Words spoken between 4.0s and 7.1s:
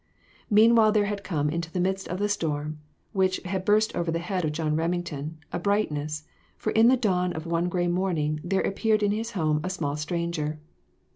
the head of John Remington, a brightness; for in the